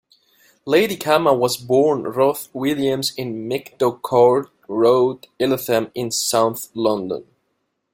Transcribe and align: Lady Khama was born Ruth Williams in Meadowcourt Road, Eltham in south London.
Lady 0.65 0.97
Khama 0.97 1.31
was 1.37 1.57
born 1.57 2.01
Ruth 2.05 2.49
Williams 2.53 3.13
in 3.15 3.47
Meadowcourt 3.47 4.49
Road, 4.67 5.27
Eltham 5.39 5.91
in 5.93 6.09
south 6.09 6.71
London. 6.73 7.27